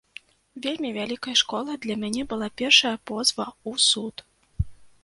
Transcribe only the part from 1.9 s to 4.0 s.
мяне была першая позва ў